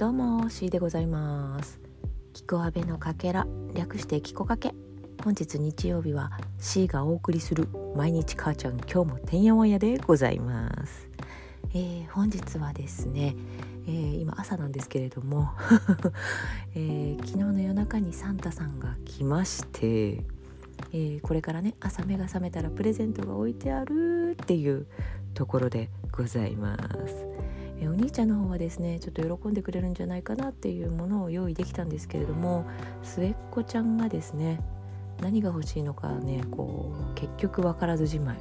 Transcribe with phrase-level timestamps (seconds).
[0.00, 1.78] どうも C でございます。
[2.32, 4.72] キコアベのかけら略してキコかけ。
[5.22, 11.06] 本日日曜日は C がお送りする毎日母ちゃん今日もてんやわんやでございます、
[11.74, 13.36] えー本日はですね、
[13.86, 15.50] えー今朝なんですけれども、
[16.74, 24.86] えー昨日の夜中にサンタさんが来まして、えーこれからね朝目が覚めたらプレゼントが置いてあるっていう
[25.34, 27.49] ところでございます。
[27.80, 32.66] えお兄ちゃんの方はですねちょっと喜んでくれるんじゃないかなっていうものを用意できたんですけれども
[33.02, 34.60] 末っ子ちゃんがですね
[35.20, 38.38] 何が欲しいのかねこう結局分からずじまい。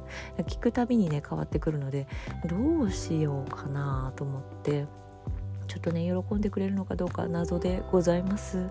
[0.44, 2.06] 聞くたびにね変わってくるので
[2.46, 4.86] どうしようかなと思って
[5.66, 8.68] ちょっとね喜んでくれるのかどうか謎でございます。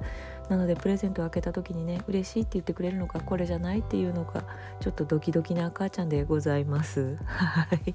[0.49, 4.43] なのでプレゼントを開けた時にね嬉しいって言ってくれるのかこれじゃないっていうのか
[4.79, 7.17] ちょっとドキドキな母ちゃんでございます。
[7.25, 7.93] はい、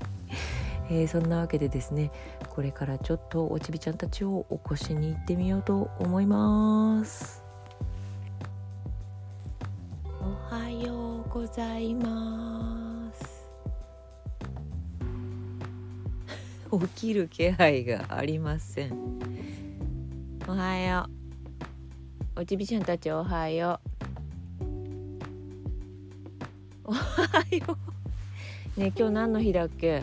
[0.94, 2.10] えーそんなわけでですね
[2.50, 7.42] これからちょっとおちびちゃんたちを起こしに行ってみようと思います。
[10.20, 13.48] おはようございます。
[16.70, 18.92] 起きる気配がありません。
[20.46, 21.06] おはよ
[22.36, 22.40] う。
[22.40, 23.80] おちびちゃんたちおはよ
[24.60, 24.68] う。
[26.84, 27.78] おはよ
[28.76, 28.80] う。
[28.80, 30.02] ねえ今日何の日だっけ？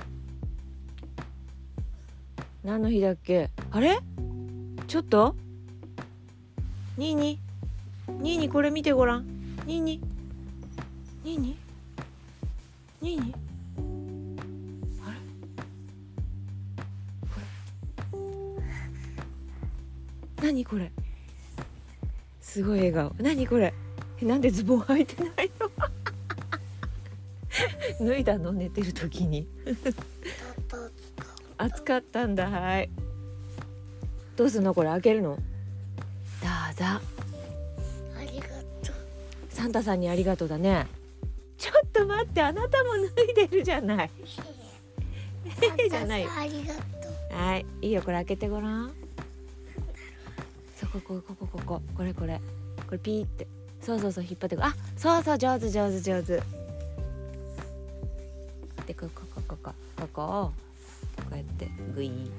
[2.63, 3.49] 何の日だっけ？
[3.71, 3.99] あれ？
[4.87, 5.35] ちょっと？
[6.97, 8.11] ニーニー？
[8.21, 9.25] ニーニーこれ見てごらん。
[9.65, 11.29] ニーニー？
[11.29, 13.05] ニーニー？
[13.05, 13.35] ニーニー？
[15.07, 15.17] あれ？
[17.29, 17.39] こ
[20.41, 20.47] れ？
[20.47, 20.91] 何これ？
[22.41, 23.13] すごい笑顔。
[23.19, 23.73] 何これ？
[24.21, 25.69] なんでズボン履いてないの？
[28.05, 28.51] 脱いだの？
[28.51, 29.47] 寝てる時に。
[31.61, 32.49] 暑かったんだ。
[32.49, 32.89] はい。
[34.37, 34.73] どうすんの？
[34.73, 35.35] これ開けるの？
[35.35, 35.39] どう
[36.73, 36.85] ぞ。
[36.85, 37.01] あ
[38.21, 38.47] りが
[38.81, 38.95] とう。
[39.49, 40.87] サンタさんにありがとうだね。
[41.57, 44.11] ちょっと待ってあなたも脱いでるじゃない。
[45.89, 46.79] じゃないありがと
[47.33, 47.35] う。
[47.35, 47.65] はい。
[47.81, 48.93] いいよこれ開けてごらん。
[50.77, 52.39] そうこここここここれこれ。
[52.87, 53.47] これピーって。
[53.81, 56.41] そうそうそう引っ張ってこあそうそう上手上手上手。
[58.87, 60.53] でこここここここをこ
[61.33, 62.31] うやってグイ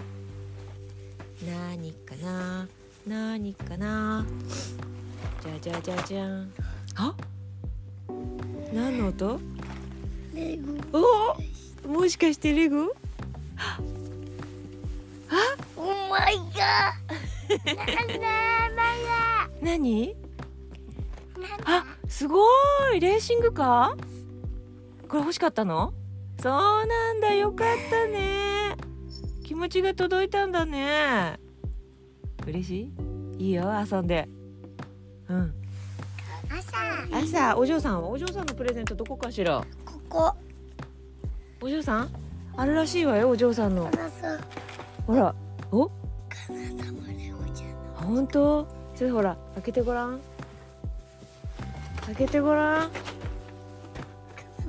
[1.47, 2.69] なにかな
[3.07, 4.27] なにかな
[5.43, 6.53] じゃじゃじゃじゃん。
[6.97, 7.15] あ？
[8.75, 9.41] 何の音？
[10.35, 10.59] レ
[10.93, 10.99] ゴ。
[11.87, 11.89] お？
[11.89, 18.19] もしかしてレゴオーマイガー。
[18.19, 18.27] な
[19.63, 20.15] 何だ。
[21.65, 21.85] あ？
[22.07, 22.45] すご
[22.95, 23.01] い。
[23.01, 25.95] レーシングカーこれ欲しかったの？
[26.43, 26.53] そう
[26.87, 27.33] なんだ。
[27.35, 28.60] よかったね
[29.61, 31.39] 気持ちが届いたんだね。
[32.47, 32.91] 嬉し
[33.39, 33.49] い？
[33.49, 34.27] いいよ遊んで。
[35.29, 35.53] うん。
[36.51, 36.79] 朝。
[37.13, 38.09] 朝お嬢さんは？
[38.09, 39.63] お嬢さんのプレゼントどこかしら？
[39.85, 40.35] ここ。
[41.61, 42.11] お嬢さん？
[42.57, 43.91] あるらしいわよお嬢さんの。
[45.07, 45.35] ほら。
[45.71, 45.91] お？
[47.97, 48.67] 本当？
[48.95, 50.21] それほら開けてごらん。
[52.07, 52.81] 開けてごらん。
[52.81, 52.87] な。
[52.89, 52.93] か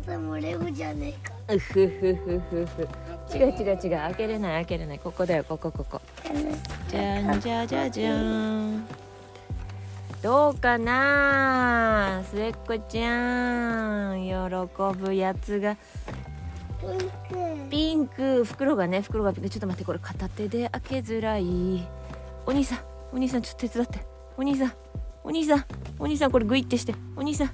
[0.05, 1.30] なさもレゴじゃねえか。
[1.53, 2.87] うふふふふふ。
[3.33, 3.91] 違う違う違う。
[3.91, 4.99] 開けれない開けれない。
[4.99, 6.01] ここだよここここ。
[6.89, 8.85] じゃんじゃじゃじゃん。
[10.21, 14.23] どうかな末っ子ちゃん。
[14.23, 14.33] 喜
[14.99, 15.77] ぶやつが。
[16.81, 17.69] ピンク。
[17.69, 21.87] ピンク袋がね袋がちょっと待ってこれ片手で開けづらい。
[22.45, 22.79] お兄さん
[23.13, 24.05] お兄さんちょっと手伝って。
[24.37, 24.73] お兄さん
[25.23, 25.65] お兄さん
[25.99, 26.93] お兄さんこれグイってして。
[27.15, 27.51] お兄さん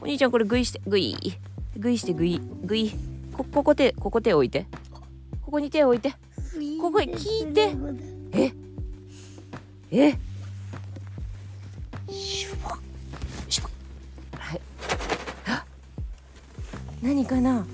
[0.00, 0.80] お兄ちゃんこれグイして。
[0.86, 1.16] グイ。
[1.76, 2.40] グイしてグイ。
[2.64, 3.13] グイ。
[3.36, 4.66] こここ手ここ手置いて。
[5.42, 6.10] ここに手置いて。
[6.80, 7.74] ここへ聞いて。
[8.32, 8.52] え？
[9.90, 10.16] え？
[12.10, 12.78] シュワ
[13.48, 13.70] シュワ
[14.38, 14.60] はい。
[15.46, 15.64] あ
[17.02, 17.66] 何かな？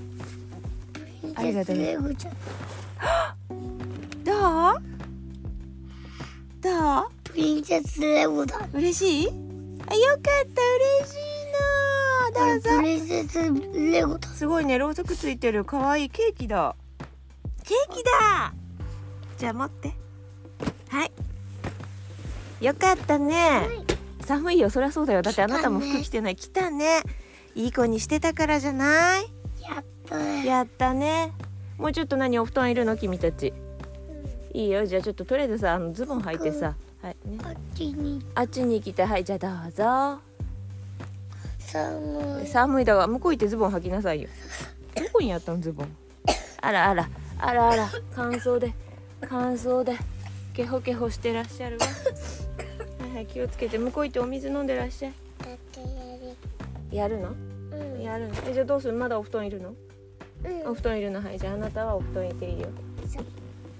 [1.35, 1.77] ありがとう。
[1.77, 2.01] どう？
[6.61, 6.69] ど
[7.01, 7.09] う？
[7.23, 8.67] プリンセスレゴだ。
[8.73, 9.27] 嬉しい？
[9.27, 9.35] あよ
[10.15, 10.61] かった
[11.01, 11.17] 嬉しい。
[11.17, 11.30] な
[12.33, 12.69] どうぞ。
[12.77, 13.39] プリンセス
[13.73, 14.27] レゴだ。
[14.29, 15.65] すごいねろうそくついてる。
[15.65, 16.09] かわいい。
[16.09, 16.75] ケーキだ。
[17.63, 18.53] ケーキだ。
[19.37, 19.93] じゃあ持って。
[20.89, 21.11] はい。
[22.59, 23.67] よかったね、
[24.25, 24.69] 寒いよ。
[24.69, 25.21] そりゃそうだよ。
[25.21, 26.35] だってあなたも服着てない。
[26.35, 27.01] 来たね。
[27.55, 29.23] いい子にしてたからじゃない？
[29.61, 30.17] やった。
[30.17, 30.45] ね。
[30.45, 31.33] やったね。
[31.77, 32.97] もうちょっと何お布団いるの？
[32.97, 33.51] 君たち。
[34.53, 34.85] いいよ。
[34.85, 36.75] じゃあちょっととりあえずさあのズボン履いてさ。
[37.01, 37.17] はい。
[37.25, 37.39] ね。
[37.43, 38.23] あっちに。
[38.35, 39.07] あっちに行きたい。
[39.07, 40.21] はいじゃあどうぞ
[41.71, 42.47] 寒い。
[42.47, 44.29] 寒いだが向こう行ってズボン履きなさいよ。
[44.95, 45.87] どこにやったのズボン？
[46.61, 47.09] あらあら。
[47.39, 47.89] あらあら。
[48.15, 48.73] 乾燥で。
[49.21, 49.97] 乾燥で。
[50.53, 51.85] ケホケホしてらっしゃるわ。
[52.99, 53.77] はいはい気をつけて。
[53.77, 55.13] 向こう行ってお水飲んでらっしゃい。
[56.93, 57.29] ややるの？
[57.29, 57.35] る
[57.95, 58.01] うん。
[58.01, 58.33] やるの？
[58.47, 58.93] えじゃあどうする？
[58.93, 59.73] まだお布団いるの？
[60.43, 60.71] うん。
[60.71, 61.21] お布団いるの？
[61.21, 62.67] はいじゃああなたはお布団いていいよ。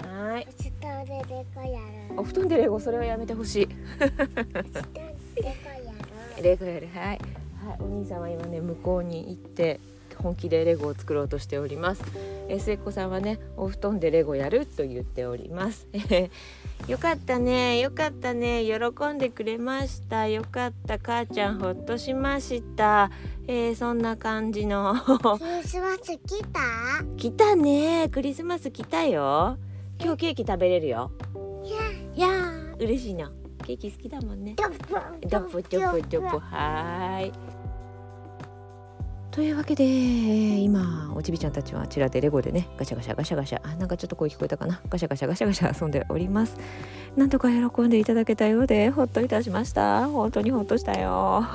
[0.02, 1.86] はーい下でレコやる。
[2.18, 3.68] お布団でレゴそれはやめてほしい。
[4.00, 5.82] 下でレコや
[6.38, 6.42] る。
[6.44, 6.88] レゴやる。
[6.94, 7.20] はい、
[7.66, 9.80] はい、お兄さんは今ね向こうに行って
[10.18, 12.04] 本気でレゴを作ろうとしております。
[12.48, 15.88] え末っ子さんはねお布団でレゴやると言っております。
[16.88, 18.64] よかったねよかったね。
[18.66, 20.28] 喜んでくれました。
[20.28, 23.10] よかった母ちゃんほっとしました。
[23.48, 24.94] えー、そんな感じの。
[24.94, 26.60] クリスマス来た？
[27.18, 28.10] 来たね。
[28.10, 29.58] クリスマス来たよ。
[30.00, 31.12] 今日ケーキ食べれるよ。
[32.16, 33.32] いやー嬉しいな
[33.78, 34.54] ケーキ好きだもんね。
[34.58, 34.88] ドップ
[35.30, 37.32] ドップドップドップはーい。
[39.32, 39.86] というわけで
[40.60, 43.62] 今おちびちゃんたちはあちらでレゴでねガシャガシャガシャガシャ。
[43.64, 44.82] あなんかちょっと声聞こえたかな。
[44.90, 46.58] ガシャガシャガシャガシャ遊んでおります。
[47.16, 50.10] なんとか喜んでいただけたようでほっといたしました。
[50.10, 51.46] 本当にほっとしたよ。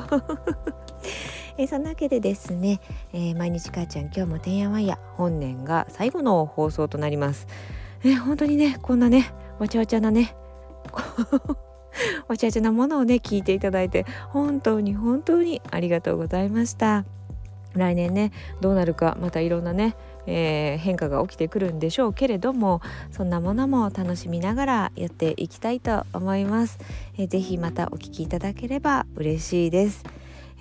[1.58, 2.80] えーそんなわけでですね、
[3.12, 7.46] えー毎日母ちゃん今日もてんやわんや本年が最後の放送となります。
[8.04, 10.34] えー本当にねこんなねわちゃわちゃなね
[12.28, 17.04] わちゃちゃなものをね聞いていただいて本当に本当にありがとうございました。
[17.74, 19.96] 来年ねどうなるかまたいろんなね、
[20.26, 22.80] えー変化が起きてくるんでしょうけれども
[23.10, 26.78] そんなものも楽しみながらやっていきたいと思います、
[27.18, 30.04] えーぜひまたお聞きいただければ嬉しいです、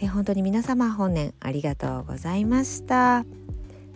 [0.02, 3.24] えー本当に皆様本年ありがとうございました。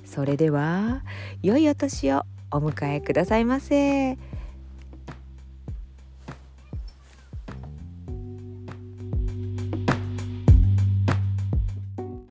[0.06, 1.04] それでは
[1.44, 4.18] 良いお年をお迎えくださいませ。